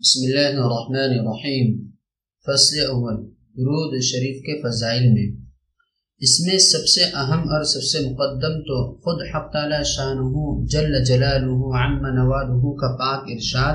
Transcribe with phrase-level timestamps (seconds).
[0.00, 1.90] بسم اللہ الرحمن الرحیم۔
[2.46, 5.44] فصل اول، درود شریف کے فضائل میں۔
[6.18, 11.04] اس میں سب سے اہم اور سب سے مقدم تو خود حق تعالی شانہ جل
[11.04, 13.74] جلالہ عم نوالہ کا پاک ارشاد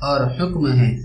[0.00, 0.96] اور حکم ہے۔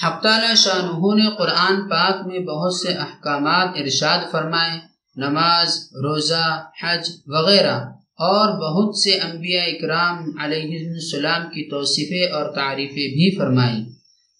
[0.00, 4.78] حق تعالی شاہ نے قرآن پاک میں بہت سے احکامات ارشاد فرمائے،
[5.16, 7.76] نماز، روزہ، حج وغیرہ،
[8.18, 13.84] اور بہت سے انبیاء اکرام علیہ السلام کی توصیفیں اور تعریفیں بھی فرمائی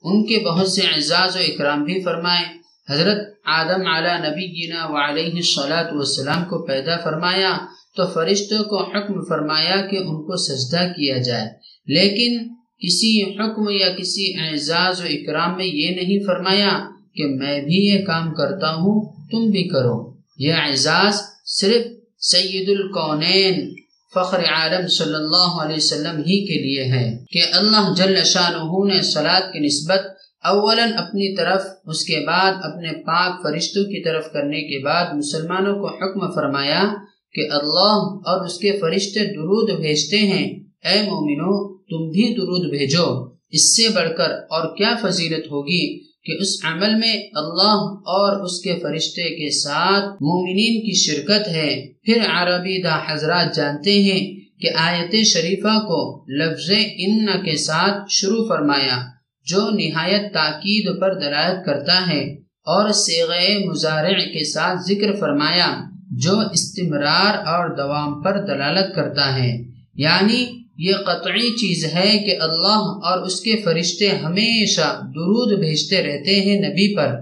[0.02, 2.44] ان کے بہت سے اعزاز و اکرام بھی فرمائے۔
[2.90, 7.58] حضرت آدم علی نبی جینا و علیہ صلاحت والسلام کو پیدا فرمایا
[7.96, 11.48] تو فرشتوں کو حکم فرمایا کہ ان کو سجدہ کیا جائے۔
[11.86, 17.74] لیکن کسی حکم یا کسی اعزاز و اکرام میں یہ نہیں فرمایا کہ میں بھی
[17.74, 21.14] یہ کام کرتا ہوں، تم بھی کرو۔ یہ اعزاز
[21.46, 21.86] صرف
[22.18, 23.74] سید القونین
[24.14, 28.50] فخر عالم صلی اللہ علیہ وسلم ہی کے لیے ہے کہ اللہ جل شاہ
[28.86, 30.00] نے سلاد کی نسبت
[30.44, 35.74] اولا اپنی طرف، اس کے بعد اپنے پاک فرشتوں کی طرف کرنے کے بعد مسلمانوں
[35.74, 36.94] کو حکم فرمایا
[37.32, 43.32] کہ اللہ اور اس کے فرشتے درود بھیجتے ہیں۔ اے مومنو تم بھی درود بھیجو۔
[43.50, 48.60] اس سے بڑھ کر اور کیا فضیلت ہوگی کہ اس عمل میں اللہ اور اس
[48.60, 54.68] کے فرشتے کے ساتھ مومنین کی شرکت ہے۔ پھر عربی دا حضرات جانتے ہیں کہ
[54.76, 59.02] آیت شریفہ کو لفظ ان کے ساتھ شروع فرمایا،
[59.44, 62.34] جو نہایت تاکید پر دلالت کرتا ہے،
[62.66, 63.30] اور سیغ
[63.68, 69.64] مزارع کے ساتھ ذکر فرمایا، جو استمرار اور دوام پر دلالت کرتا ہے۔
[69.94, 76.40] یعنی یہ قطعی چیز ہے کہ اللہ اور اس کے فرشتے ہمیشہ درود بھیجتے رہتے
[76.40, 77.14] ہیں نبی پر۔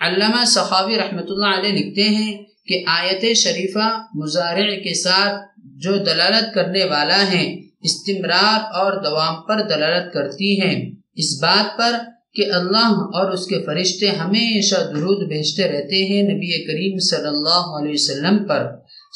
[0.00, 2.32] علامہ صحابی رحمۃ اللہ علیہ لکھتے ہیں
[2.66, 5.36] کہ آیت شریفہ مزارع کے ساتھ
[5.76, 7.44] جو دلالت کرنے والا ہے،
[7.82, 11.92] استمرار اور دوام پر دلالت کرتی ہیں۔ اس بات پر
[12.34, 17.64] کہ اللہ اور اس کے فرشتے ہمیشہ درود بھیجتے رہتے ہیں نبی کریم صلی اللہ
[17.78, 18.66] علیہ وسلم پر۔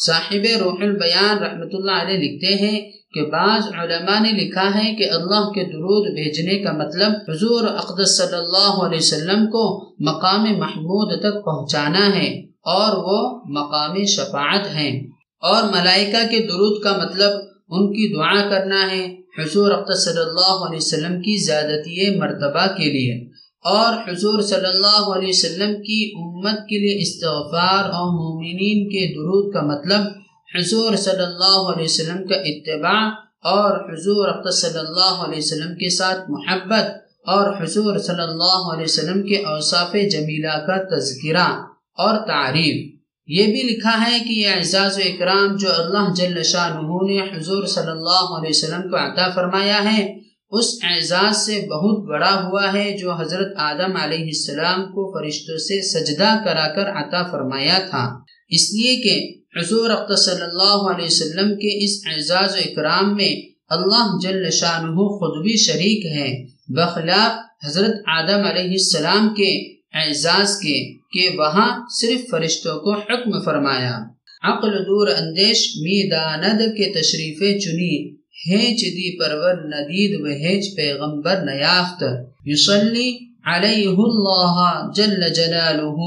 [0.06, 2.80] صاحب روح البیان رحمۃ اللہ علیہ لکھتے ہیں
[3.14, 8.18] کہ بعض علماء نے لکھا ہے کہ اللہ کے درود بھیجنے کا مطلب حضور اقدس
[8.18, 15.06] صلی اللہ علیہ وسلم کو مقام محمود تک پہنچانا ہے اور وہ مقام شفاعت ہیں۔
[15.40, 17.30] اور ملائکہ کے درود کا مطلب
[17.68, 22.84] ان کی دعا کرنا ہے حضور اقدس صلی اللہ علیہ وسلم کی زیادتی مرتبہ کے
[22.84, 23.32] لیے۔
[23.64, 29.54] اور حضور صلی اللہ علیہ وسلم کی امت کے لیے استغفار اور مومنین کے درود
[29.54, 30.21] کا مطلب
[30.54, 33.02] حضور صلی اللہ علیہ وسلم کا اتباع
[33.44, 36.86] اور حضور صلی اللہ علیہ وسلم کے ساتھ محبت
[37.26, 41.46] اور حضور صلی اللہ علیہ وسلم کے اوصاف جمیلہ کا تذکرہ
[41.94, 46.80] اور تعریف۔ یہ بھی لکھا ہے کہ یہ اعزاز و اکرام جو اللہ جل شاہ
[46.80, 50.18] نے حضور صلی اللہ علیہ وسلم کو عطا فرمایا ہے،
[50.50, 55.80] اس اعزاز سے بہت بڑا ہوا ہے جو حضرت آدم علیہ السلام کو فرشتوں سے
[55.82, 58.04] سجدہ کرا کر عطا فرمایا تھا۔
[58.52, 64.18] اس لیے کہ حضور صلی اللہ علیہ وسلم کے اس اعزاز و اکرام میں اللہ
[64.22, 71.38] جل شاہ خود بھی شریک ہے۔ بخلاف حضرت آدم علیہ السلام کے اعزاز کے کہ
[71.38, 73.98] وہاں صرف فرشتوں کو حکم فرمایا۔
[74.42, 78.14] عقل دور اندیش می داند کے تشریف چنی،
[78.48, 82.04] ہیچ دی پرور ندید و ہیچ پیغمبر نیافت۔
[82.44, 85.98] یصلی علیہ اللہ جل جلالہ،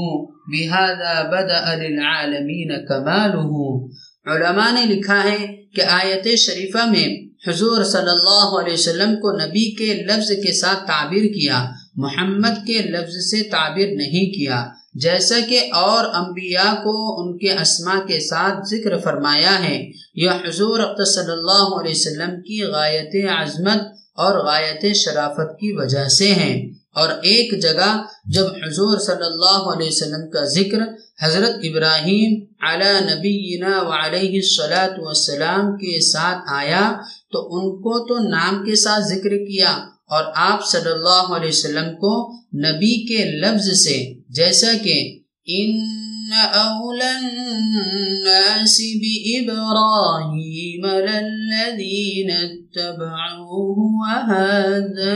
[0.48, 3.86] بهذا بدأ للعالمین کمالہ۔
[4.30, 9.74] علماء نے لکھا ہے کہ آیت شریفہ میں حضور صلی اللہ علیہ وسلم کو نبی
[9.74, 15.60] کے لفظ کے ساتھ تعبیر کیا، محمد کے لفظ سے تعبیر نہیں کیا۔ جیسا کہ
[15.74, 21.80] اور انبیاء کو ان کے اسما کے ساتھ ذکر فرمایا ہے یہ حضور صلی اللہ
[21.80, 23.82] علیہ وسلم کی غایت عظمت
[24.14, 27.88] اور غایت شرافت کی وجہ سے ہیں۔ اور ایک جگہ
[28.34, 30.82] جب حضور صلی اللہ علیہ وسلم کا ذکر
[31.20, 36.84] حضرت ابراہیم علی نبینا و علیہ والسلام کے ساتھ آیا
[37.32, 39.76] تو ان کو تو نام کے ساتھ ذکر کیا
[40.10, 42.14] اور آپ صلی اللہ علیہ وسلم کو
[42.60, 43.98] نبی کے لفظ سے
[44.36, 44.98] جیسا کہ
[45.48, 45.70] ان
[46.30, 55.14] أولى الناس بإبراهيم للذين اتبعوه وهذا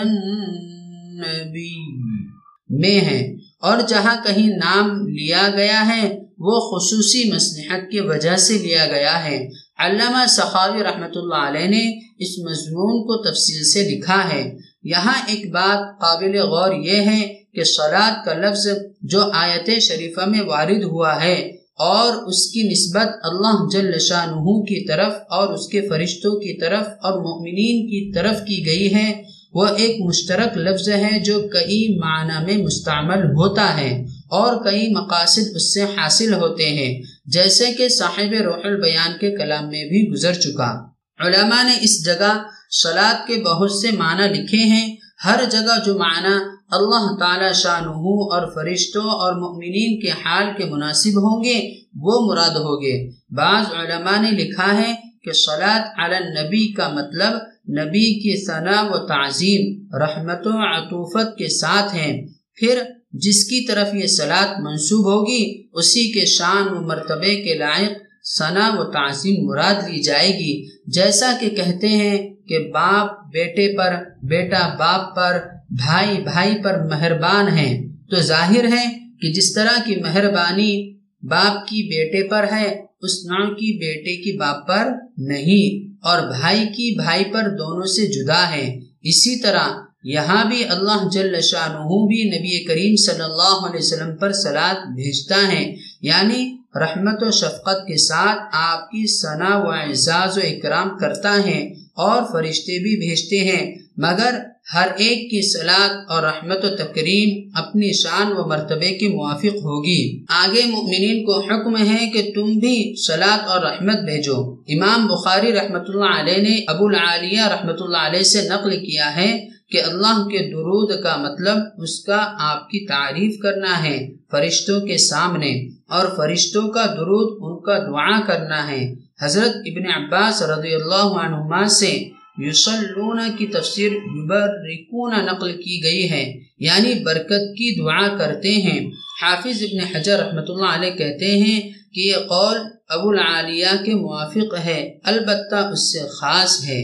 [2.69, 8.59] میں ہے اور جہاں کہیں نام لیا گیا ہے، وہ خصوصی مصلحت کی وجہ سے
[8.59, 14.33] لیا گیا ہے۔ علامہ سخاوی رحمۃ اللہ علیہ نے اس مضمون کو تفصیل سے لکھا
[14.33, 18.69] ہے۔ یہاں ایک بات قابل غور یہ ہے کہ سلاد کا لفظ
[19.03, 24.87] جو آیت شریفہ میں وارد ہوا ہے اور اس کی نسبت اللہ جل شاہ کی
[24.87, 29.23] طرف اور اس کے فرشتوں کی طرف اور مؤمنین کی طرف کی گئی ہے
[29.55, 35.55] وہ ایک مشترک لفظ ہے جو کئی معنی میں مستعمل ہوتا ہے اور کئی مقاصد
[35.55, 40.35] اس سے حاصل ہوتے ہیں، جیسے کہ صاحب روح البیان کے کلام میں بھی گزر
[40.35, 40.87] چکا۔
[41.19, 46.35] علماء نے اس جگہ سلاد کے بہت سے معنی لکھے ہیں۔ ہر جگہ جو معنی
[46.71, 52.57] اللہ تعالی شاہ اور فرشتوں اور مؤمنین کے حال کے مناسب ہوں گے، وہ مراد
[52.57, 54.95] ہوگے۔ بعض علماء نے لکھا ہے
[55.25, 61.49] کہ سلاد علی النبی کا مطلب نبی کی ثنا و تعظیم، رحمت و عطوفت کے
[61.49, 67.43] ساتھ ہیں۔ پھر جس کی طرف یہ سلاد منسوب ہوگی، اسی کے شان و مرتبے
[67.43, 67.91] کے لائق
[68.39, 73.95] ثنا و تعظیم مراد لی جائے گی۔ جیسا کہ کہتے ہیں کہ باپ بیٹے پر،
[74.23, 75.39] بیٹا باپ پر،
[75.71, 81.83] بھائی بھائی پر مہربان ہیں۔ تو ظاہر ہے کہ جس طرح کی مہربانی باپ کی
[81.83, 84.89] بیٹے پر ہے، اس نوع کی بیٹے کی باپ پر
[85.19, 89.69] نہیں، اور بھائی کی بھائی پر دونوں سے جدا ہے اسی طرح
[90.05, 95.53] یہاں بھی اللہ جل شاہ بھی نبی کریم صلی اللہ علیہ وسلم پر سلاد بھیجتا
[95.53, 101.37] ہے۔ یعنی رحمت و شفقت کے ساتھ آپ کی ثنا و اعزاز و اکرام کرتا
[101.47, 104.39] ہے اور فرشتے بھی بھیجتے ہیں۔ مگر
[104.75, 110.25] ہر ایک کی سلاد اور رحمت و تکریم اپنی شان و مرتبے کے موافق ہوگی۔
[110.29, 115.83] آگے مؤمنین کو حکم ہے کہ تم بھی سلاد اور رحمت بھیجو۔ امام بخاری رحمت
[115.89, 120.39] اللہ علیہ نے ابو العالیہ رحمت اللہ علیہ سے نقل کیا ہے کہ اللہ کے
[120.39, 126.69] درود کا مطلب اس کا آپ کی تعریف کرنا ہے، فرشتوں کے سامنے۔ اور فرشتوں
[126.69, 132.05] کا درود ان کا دعا کرنا ہے۔ حضرت ابن عباس رضی اللہ عنہما سے
[132.41, 136.25] یسلون کی تفسیر یبرکون نقل کی گئی ہے
[136.59, 138.81] یعنی برکت کی دعا کرتے ہیں۔
[139.23, 141.61] حافظ ابن حجر رحمۃ اللہ علیہ کہتے ہیں
[141.95, 142.59] کہ یہ قول
[142.89, 146.81] ابو العالیہ کے موافق ہے، البتہ اس سے خاص ہے۔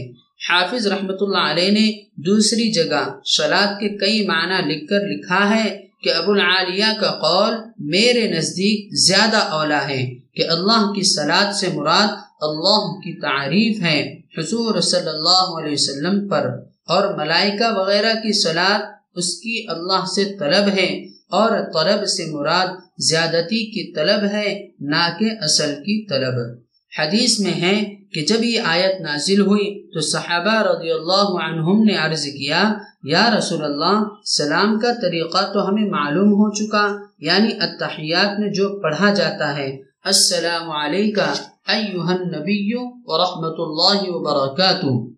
[0.49, 1.87] حافظ رحمۃ اللہ علیہ نے
[2.25, 3.03] دوسری جگہ
[3.37, 5.65] سلاد کے کئی معنی لکھ کر لکھا ہے
[6.03, 7.53] کہ ابو العالیہ کا قول
[7.93, 10.03] میرے نزدیک زیادہ اولا ہے،
[10.35, 12.11] کہ اللہ کی سلاد سے مراد
[12.47, 13.99] اللہ کی تعریف ہے۔
[14.37, 16.49] حضور صلی اللہ علیہ وسلم پر
[16.87, 18.79] اور ملائکہ وغیرہ کی سلاد
[19.15, 22.67] اس کی اللہ سے طلب ہے اور طلب سے مراد
[22.97, 26.57] زیادتی کی طلب ہے، نہ کہ اصل کی طلب۔
[26.99, 31.95] حدیث میں ہے کہ جب یہ آیت نازل ہوئی تو صحابہ رضی اللہ عنہم نے
[31.95, 32.73] عرض کیا،
[33.03, 38.79] یا رسول اللہ، سلام کا طریقہ تو ہمیں معلوم ہو چکا یعنی اتحیات میں جو
[38.79, 41.33] پڑھا جاتا ہے۔ السلام علیکہ
[41.67, 42.73] ایوہ النبی
[43.05, 45.09] ورحمت اللہ وبرکاتہ۔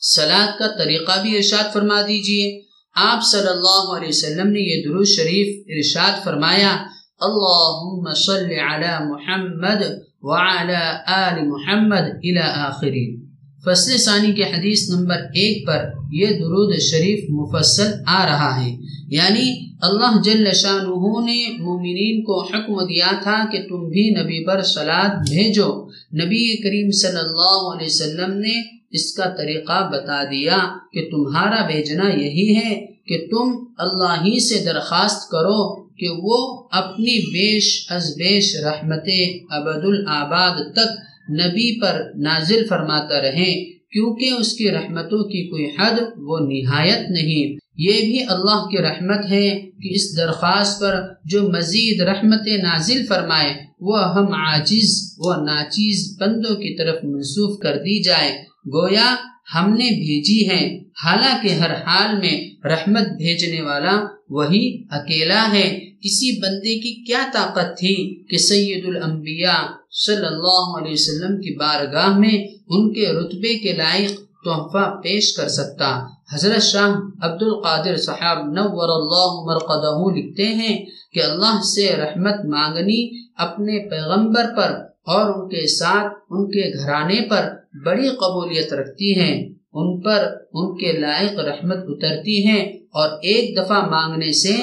[0.00, 2.60] سلاد کا طریقہ بھی ارشاد فرما دیجیے۔
[2.94, 6.86] آپ صلی اللہ علیہ وسلم نے یہ درود شریف ارشاد فرمایا،
[7.20, 9.84] اللہم صل علی محمد
[10.22, 13.21] وعلی آل محمد الى آخرین۔
[13.64, 18.76] فصل ثانی کے حدیث نمبر ایک پر یہ درود شریف مفصل آ رہا ہے۔
[19.08, 20.82] یعنی اللہ جل شاہ
[21.20, 26.90] نے مومنین کو حکم دیا تھا کہ تم بھی نبی پر سلاد بھیجو۔ نبی کریم
[26.90, 30.58] صلی اللہ علیہ وسلم نے اس کا طریقہ بتا دیا
[30.92, 37.18] کہ تمہارا بھیجنا یہی ہے کہ تم اللہ ہی سے درخواست کرو کہ وہ اپنی
[37.18, 39.08] بیش از بیش رحمت
[39.50, 46.00] ابد الآباد تک نبی پر نازل فرماتا رہیں کیونکہ اس کی رحمتوں کی کوئی حد
[46.16, 52.00] وہ نہایت نہیں۔ یہ بھی اللہ کی رحمت ہے کہ اس درخواست پر جو مزید
[52.00, 58.32] رحمت نازل فرمائے، وہ ہم عاجز و ناچیز بندوں کی طرف منسوخ کر دی جائے۔
[58.72, 59.16] گویا
[59.54, 64.00] ہم نے بھیجی ہے، حالانکہ ہر حال میں رحمت بھیجنے والا
[64.30, 69.62] وہی اکیلا ہے۔ کسی بندے کی کیا طاقت تھی کہ سید الانبیاء
[70.06, 74.10] صلی اللہ علیہ وسلم کی بارگاہ میں ان کے رتبے کے لائق
[74.44, 76.92] تحفہ پیش کر سکتا۔ حضرت شاہ
[77.22, 84.44] عبد القادر صاحب نور اللہ مرقدہ لکھتے ہیں کہ اللہ سے رحمت مانگنی اپنے پیغمبر
[84.56, 84.70] پر
[85.06, 87.48] اور ان کے ساتھ ان کے گھرانے پر
[87.84, 93.86] بڑی قبولیت رکھتی ہیں۔ ان پر ان کے لائق رحمت اترتی ہیں اور ایک دفعہ
[93.90, 94.56] مانگنے سے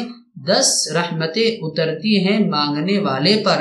[0.47, 3.57] دس رحمتیں اترتی ہیں مانگنے والے پر۔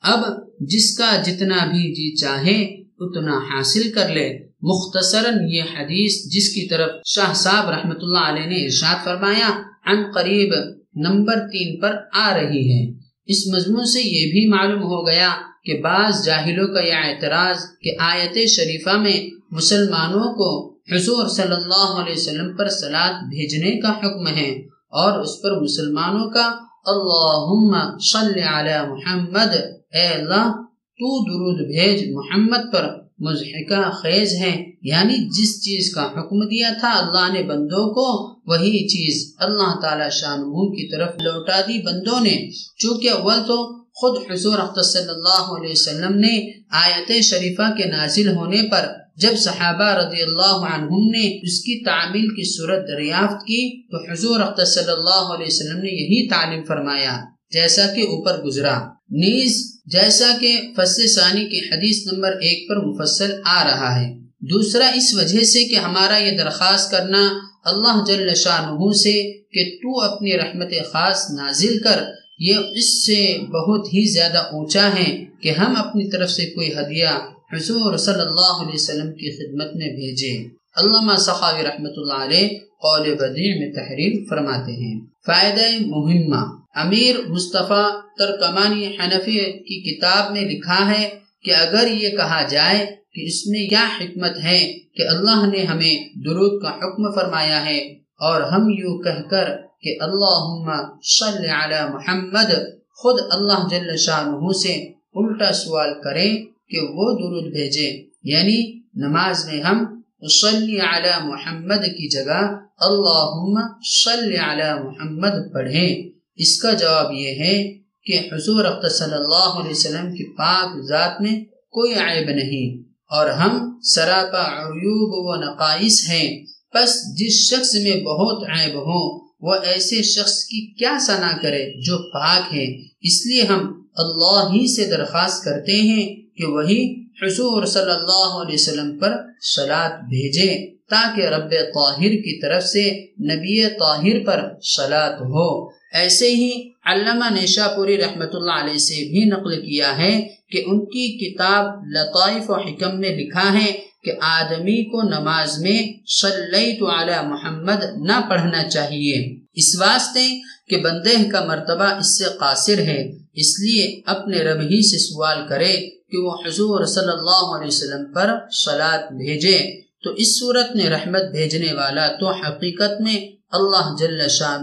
[0.00, 0.20] اب
[0.60, 2.62] جس کا جتنا بھی جی چاہے
[2.98, 8.46] اتنا حاصل کر لے۔ مختصراً یہ حدیث جس کی طرف شاہ صاحب رحمت اللہ علیہ
[8.46, 10.54] نے ارشاد فرمایا، عن قریب
[10.94, 12.92] نمبر تین پر آ رہی ہے۔
[13.26, 15.28] اس مضمون سے یہ بھی معلوم ہو گیا
[15.64, 22.02] کہ بعض جاہلوں کا یہ اعتراض کہ آیت شریفہ میں مسلمانوں کو حضور صلی اللہ
[22.02, 26.50] علیہ وسلم پر سلاد بھیجنے کا حکم ہے۔ اور اس پر مسلمانوں کا
[26.86, 29.54] اللہم صلی علی محمد،
[29.94, 30.52] اے اللہ،
[30.98, 36.88] تو درود بھیج، محمد پر مضحکہ خیز ہے یعنی جس چیز کا حکم دیا تھا
[36.88, 40.36] اللہ نے بندوں کو، وہی چیز اللہ تعالی شاہ
[40.68, 46.18] کی طرف لوٹا دی بندوں نے۔ چونکہ اول تو خود حضور صلی اللہ علیہ وسلم
[46.18, 48.86] نے آیت شریفہ کے نازل ہونے پر
[49.20, 54.64] جب صحابہ رضی اللہ عنہم نے اس کی تعمیل کی صورت دریافت کی، تو حضور
[54.64, 58.78] صلی اللہ علیہ وسلم نے یہی تعلیم فرمایا، جیسا کہ اوپر گزرا۔
[59.10, 64.86] نیز، جیسا کہ فصل ثانی کی حدیث نمبر ایک پر مفصل آ رہا ہے۔ دوسرا،
[64.88, 67.22] اس وجہ سے کہ ہمارا یہ درخواست کرنا
[67.64, 71.98] اللہ جل شاہ سے کہ تو اپنی رحمت خاص نازل کر،
[72.38, 77.12] یہ اس سے بہت ہی زیادہ اونچا ہے کہ ہم اپنی طرف سے کوئی ہدیہ
[77.52, 80.44] حضور صلی اللہ علیہ وسلم کی خدمت میں بھیجیں۔
[80.76, 87.90] علامہ سخاوی رحمۃ اللہ علیہ قول بدیع میں تحریر فرماتے ہیں۔ فائدہ مہمہ۔ امیر مصطفیٰ
[88.18, 91.08] ترکمانی حنفی کی کتاب میں لکھا ہے
[91.42, 96.20] کہ اگر یہ کہا جائے کہ اس میں کیا حکمت ہے کہ اللہ نے ہمیں
[96.24, 97.78] درود کا حکم فرمایا ہے
[98.20, 102.50] اور ہم یوں کہہ کر کہ اللہم صلی علی محمد،
[102.94, 109.62] خود اللہ جل شاہ سے الٹا سوال کریں کہ وہ درود بھیجے۔ یعنی نماز میں
[109.62, 110.00] ہم
[110.40, 113.60] صلی علی محمد کی جگہ اللہم
[114.02, 117.72] صلی علی محمد پڑھیں۔ اس کا جواب یہ ہے
[118.04, 123.78] کہ حضور صلی اللہ علیہ وسلم کی پاک ذات میں کوئی عیب نہیں۔ اور ہم
[123.82, 130.44] سراپا عیوب و نقائص ہیں۔ پس جس شخص میں بہت عیب ہوں وہ ایسے شخص
[130.44, 132.64] کی کیا سنا کرے جو پاک ہے
[133.00, 138.54] اس لیے ہم اللہ ہی سے درخواست کرتے ہیں کہ وہی حضور صلی اللہ علیہ
[138.54, 139.12] وسلم پر
[139.56, 146.50] سلاد بھیجے تاکہ رب طاہر کی طرف سے نبی طاہر پر سلاد ہو۔ ایسے ہی
[146.84, 151.64] علامہ نیشا پوری رحمۃ اللہ علیہ سے بھی نقل کیا ہے کہ ان کی کتاب
[151.86, 153.72] لطائف و حکم میں لکھا ہے
[154.04, 160.28] کہ آدمی کو نماز میں صلیت علی محمد نہ پڑھنا چاہیے۔ اس واسطے
[160.68, 163.00] کہ بندے کا مرتبہ اس سے قاصر ہے،
[163.34, 168.12] اس لیے اپنے رب ہی سے سوال کرے کہ وہ حضور صلی اللہ علیہ وسلم
[168.12, 173.16] پر سلاد بھیجے تو اس صورت میں رحمت بھیجنے والا تو حقیقت میں
[173.52, 174.58] اللہ جل شاہ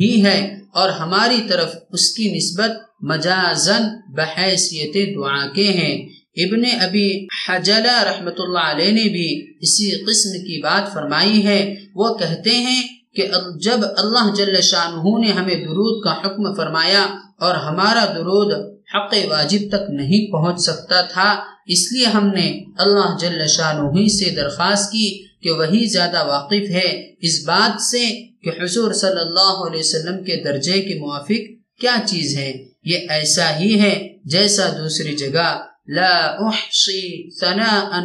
[0.00, 2.70] ہی ہے اور ہماری طرف اس کی نسبت
[3.00, 3.82] مجازن
[4.14, 10.62] بحیثیت دعا کے ہیں۔ ابن ابی حجلہ رحمت اللہ علیہ نے بھی اسی قسم کی
[10.62, 12.82] بات فرمائی ہے۔ وہ کہتے ہیں
[13.16, 13.26] کہ
[13.60, 17.02] جب اللہ جل شاہ نے ہمیں درود کا حکم فرمایا
[17.40, 23.16] اور ہمارا درود حق واجب تک نہیں پہنچ سکتا تھا، اس لیے ہم نے اللہ
[23.20, 28.92] جل شاہ سے درخواست کی کہ وہی زیادہ واقف ہے۔ اس بات سے کہ حضور
[28.92, 31.40] صلی اللہ علیہ وسلم کے درجے کے موافق
[31.80, 32.52] کیا چیز ہے؟
[32.84, 37.98] یہ ایسا ہی ہے جیسا دوسری جگہ، لا احصی ثناء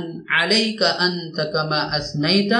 [0.43, 2.53] علیک انت کما اثنیت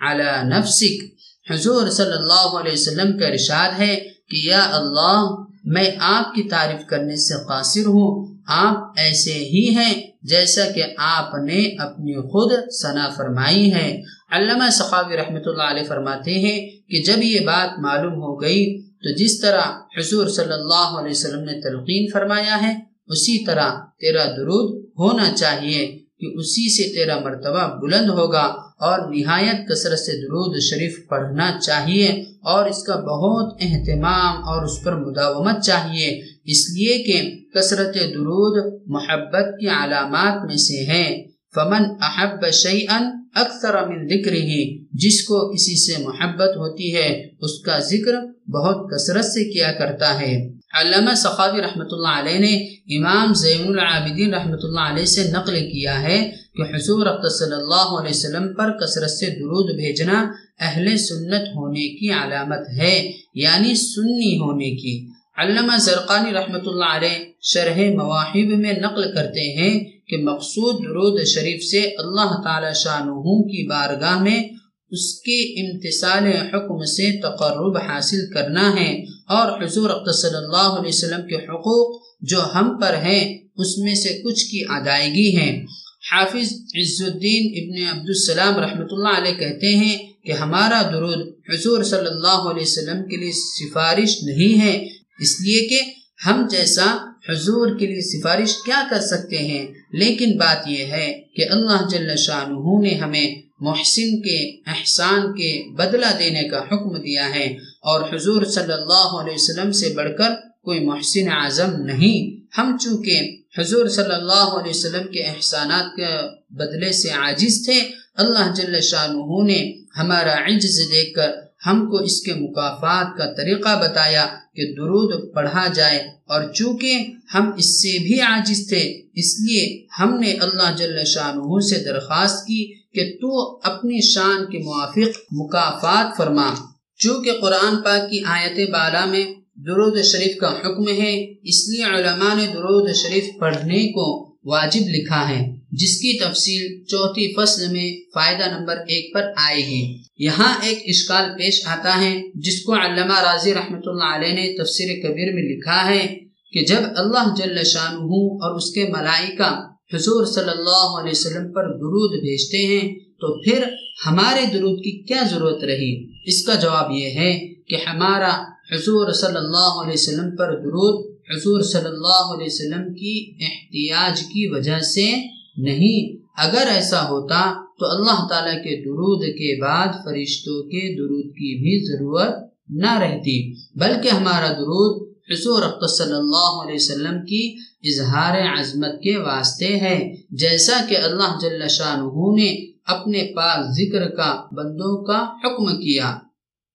[0.00, 1.12] على نفسک۔
[1.52, 3.96] حضور صلی اللہ علیہ وسلم کا ارشاد ہے
[4.28, 9.94] کہ یا اللہ میں آپ کی تعریف کرنے سے قاصر ہوں۔ آپ ایسے ہی ہیں
[10.22, 12.52] جیسا کہ آپ نے اپنی خود
[12.82, 18.12] ثنا فرمائی ہے۔ علامہ سخاوی رحمۃ اللہ علیہ فرماتے ہیں کہ جب یہ بات معلوم
[18.12, 19.60] ہو گئی تو جس طرح
[19.98, 22.74] حضور صلی اللہ علیہ وسلم نے تلقین فرمایا ہے،
[23.06, 29.68] اسی طرح تیرا درود ہونا چاہیے کہ اسی سے تیرا مرتبہ بلند ہوگا۔ اور نہایت
[29.68, 32.06] کثرت سے درود شریف پڑھنا چاہیے
[32.42, 38.80] اور اس کا بہت اہتمام اور اس پر مداومت چاہیے۔ اس لیے کہ کثرت درود
[38.86, 45.52] محبت کی علامات میں سے ہے۔ فمن احب شیئن اکثر من ذکر ہی جس کو
[45.52, 48.14] کسی سے محبت ہوتی ہے، اس کا ذکر
[48.50, 52.56] بہت کثرت سے کیا کرتا ہے۔ علامہ سخاوی رحمۃ اللہ علیہ نے
[52.96, 58.10] امام زین العابدین رحمۃ اللہ علیہ سے نقل کیا ہے کہ حضور صلی اللہ علیہ
[58.10, 64.70] وسلم پر کثرت سے درود بھیجنا اہل سنت ہونے کی علامت ہے یعنی سنی ہونے
[64.70, 71.24] کی۔ علامہ زرقانی رحمۃ اللہ علیہ شرح مواحب میں نقل کرتے ہیں کہ مقصود درود
[71.24, 73.00] شریف سے اللہ تعالی شاہ
[73.42, 74.42] کی بارگاہ میں
[74.90, 81.26] اس کے امتصال حکم سے تقرب حاصل کرنا ہے۔ اور حضور صلی اللہ علیہ وسلم
[81.26, 85.66] کے حقوق جو ہم پر ہیں، اس میں سے کچھ کی ادائیگی ہیں۔
[86.12, 92.06] حافظ عز الدین ابن عبدالسلام رحمۃ اللہ علیہ کہتے ہیں کہ ہمارا درود حضور صلی
[92.06, 95.80] اللہ علیہ وسلم کے لیے سفارش نہیں ہے، اس لیے کہ
[96.26, 96.86] ہم جیسا
[97.28, 102.16] حضور کے لیے سفارش کیا کر سکتے ہیں۔ لیکن بات یہ ہے کہ اللہ جل
[102.16, 102.44] شاہ
[102.82, 103.26] نے ہمیں
[103.62, 107.44] محسن کے احسان کے بدلہ دینے کا حکم دیا ہے
[107.82, 110.30] اور حضور صلی اللہ علیہ وسلم سے بڑھ کر
[110.62, 116.06] کوئی محسن اعظم نہیں۔ ہم چونکہ حضور صلی اللہ علیہ وسلم کے احسانات کے
[116.50, 117.80] بدلے سے عاجز تھے،
[118.14, 119.06] اللہ جل شاہ
[119.46, 121.30] نے ہمارا عجز دیکھ کر
[121.66, 126.98] ہم کو اس کے مقافات کا طریقہ بتایا کہ درود پڑھا جائے۔ اور چونکہ
[127.34, 132.46] ہم اس سے بھی عاجز تھے، اس لیے ہم نے اللہ جل شاہ سے درخواست
[132.46, 136.54] کی کہ تو اپنی شان کے موافق مقافات فرما۔
[137.00, 139.24] چونکہ قرآن پاک کی آیت بالا میں
[139.66, 144.06] درود شریف کا حکم ہے، اس لیے علماء نے درود شریف پڑھنے کو
[144.44, 149.82] واجب لکھا ہے، جس کی تفصیل چوتھی فصل میں فائدہ نمبر ایک پر آئے گی
[150.18, 154.88] یہاں ایک اشکال پیش آتا ہے، جس کو علامہ راضی رحمۃ اللہ علیہ نے تفسیر
[155.02, 156.06] کبیر میں لکھا ہے
[156.52, 157.94] کہ جب اللہ جل شاہ
[158.42, 159.50] اور اس کے ملائکہ
[159.94, 163.64] حضور صلی اللہ علیہ وسلم پر درود بھیجتے ہیں، تو پھر
[164.06, 168.30] ہمارے درود کی کیا ضرورت رہی؟ اس کا جواب یہ ہے کہ ہمارا
[168.72, 174.46] حضور صلی اللہ علیہ وسلم پر درود حضور صلی اللہ علیہ وسلم کی احتیاج کی
[174.46, 175.10] وجہ سے
[175.56, 181.54] نہیں۔ اگر ایسا ہوتا تو اللہ تعالیٰ کے درود کے بعد فرشتوں کے درود کی
[181.62, 182.34] بھی ضرورت
[182.68, 189.16] نہ رہتی، بلکہ ہمارا درود حضور اقدس صلی اللہ علیہ وسلم کی اظہار عظمت کے
[189.16, 191.96] واسطے ہے جیسا کہ اللہ جل شاہ
[192.36, 196.16] نے اپنے پاک ذکر کا بندوں کا حکم کیا۔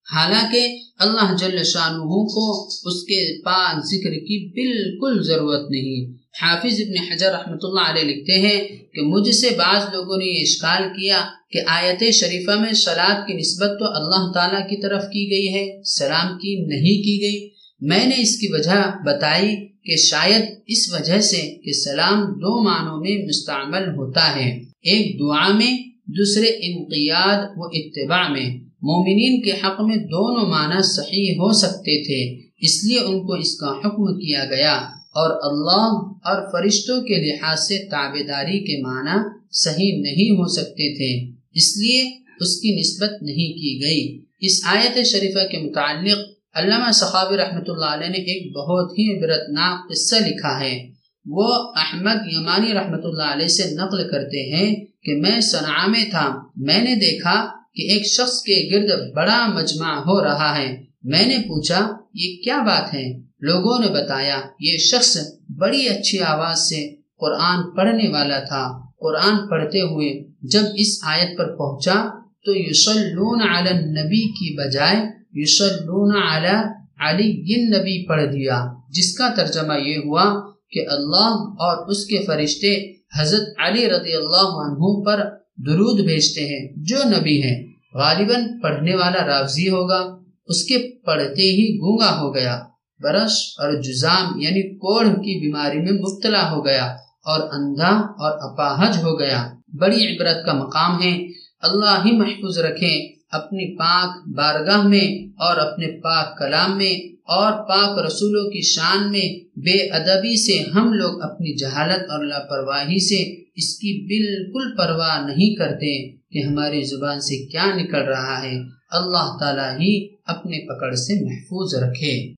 [0.08, 1.98] حالانکہ اللہ جل شاہ
[2.34, 8.16] کو اس کے پاک ذکر کی بالکل ضرورت نہیں۔ حافظ ابن حجر رحمۃ اللہ علیہ
[8.16, 11.22] لکھتے ہیں کہ مجھ سے بعض لوگوں نے یہ اشکال کیا
[11.52, 15.84] کہ آیت شریفہ میں سلاد کی نسبت تو اللہ تعالیٰ کی طرف کی گئی ہے،
[15.84, 21.20] سلام کی نہیں کی گئی۔ میں نے اس کی وجہ بتائی کہ شاید اس وجہ
[21.20, 27.64] سے کہ سلام دو معنوں میں مستعمل ہوتا ہے۔ ایک دعا میں، دوسرے انقیاد و
[27.64, 28.50] اتباع میں۔
[28.82, 33.56] مومنین کے حق میں دونوں معنی صحیح ہو سکتے تھے، اس لیے ان کو اس
[33.58, 34.76] کا حکم کیا گیا۔
[35.08, 40.96] اور اللہ اور فرشتوں کے لحاظ سے تابے داری کے معنی صحیح نہیں ہو سکتے
[40.98, 42.04] تھے، اس لیے
[42.40, 47.86] اس کی نسبت نہیں کی گئی۔ اس آیت شریفہ کے متعلق علامہ صحابی رحمۃ اللہ
[47.86, 50.88] علیہ نے ایک بہت ہی عبرتناک قصہ لکھا ہے۔
[51.26, 56.40] وہ احمد یمانی رحمۃ اللہ علیہ سے نقل کرتے ہیں کہ میں صنع میں تھا۔
[56.56, 61.38] میں نے دیکھا کہ ایک شخص کے گرد بڑا مجمع ہو رہا ہے۔ میں نے
[61.38, 65.18] پوچھا، یہ کیا بات ہے؟ لوگوں نے بتایا، یہ شخص
[65.50, 71.58] بڑی اچھی آواز سے قرآن پڑھنے والا تھا۔ قرآن پڑھتے ہوئے جب اس آیت پر
[71.58, 72.06] پہنچا
[72.46, 76.56] تو یسلون علی النبی کی بجائے یسلون علی
[77.00, 82.94] علی نبی پڑھ دیا، جس کا ترجمہ یہ ہوا کہ اللہ اور اس کے فرشتے
[83.20, 85.24] حضرت علی رضی اللہ عنہ پر
[85.58, 91.78] درود بھیجتے ہیں، جو نبی ہیں۔ غالباً پڑھنے والا راوزی ہوگا، اس کے پڑھتے ہی
[91.78, 92.60] گونگا ہو گیا۔
[93.04, 96.86] برش اور جزام یعنی کوڑ کی بیماری میں مبتلا ہو گیا
[97.26, 101.28] اور اندھا اور اپاہج ہو گیا۔ بڑی عبرت کا مقام ہے۔
[101.62, 108.06] اللہ ہی محفوظ رکھے اپنی پاک بارگاہ میں اور اپنے پاک کلام میں اور پاک
[108.06, 113.76] رسولوں کی شان میں بے ادبی سے ہم لوگ اپنی جہالت اور لاپرواہی سے اس
[113.76, 118.60] کی بالکل پرواہ نہیں کرتے کہ ہماری زبان سے کیا نکل رہا ہے۔
[118.92, 122.26] اللہ تعالیٰ ہی اپنے پکڑ سے محفوظ رکھے۔